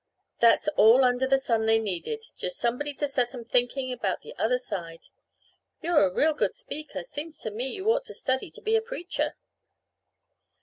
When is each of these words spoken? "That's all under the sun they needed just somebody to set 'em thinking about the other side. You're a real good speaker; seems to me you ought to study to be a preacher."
"That's 0.39 0.67
all 0.77 1.03
under 1.03 1.27
the 1.27 1.37
sun 1.37 1.67
they 1.67 1.77
needed 1.77 2.23
just 2.35 2.57
somebody 2.57 2.91
to 2.95 3.07
set 3.07 3.35
'em 3.35 3.45
thinking 3.45 3.91
about 3.93 4.21
the 4.21 4.35
other 4.35 4.57
side. 4.57 5.03
You're 5.79 6.05
a 6.07 6.11
real 6.11 6.33
good 6.33 6.55
speaker; 6.55 7.03
seems 7.03 7.37
to 7.41 7.51
me 7.51 7.67
you 7.67 7.87
ought 7.91 8.05
to 8.05 8.15
study 8.15 8.49
to 8.49 8.61
be 8.61 8.75
a 8.75 8.81
preacher." 8.81 9.35